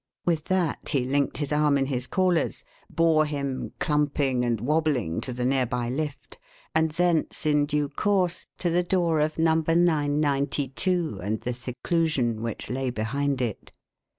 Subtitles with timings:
[0.25, 5.31] With that he linked his arm in his caller's, bore him clumping and wobbling to
[5.31, 6.39] the nearby lift,
[6.73, 11.53] and thence, in due course, to the door of number Nine ninety two and the
[11.53, 13.73] seclusion which lay behind it.